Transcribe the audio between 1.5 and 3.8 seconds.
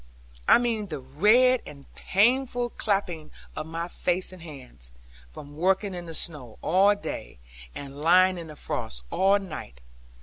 and painful chapping of